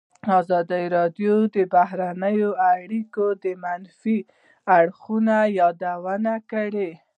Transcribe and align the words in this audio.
ازادي 0.39 0.83
راډیو 0.97 1.35
د 1.55 1.57
بهرنۍ 1.73 2.37
اړیکې 2.73 3.27
د 3.43 3.45
منفي 3.63 4.17
اړخونو 4.77 5.39
یادونه 5.59 6.33
کړې. 6.51 6.91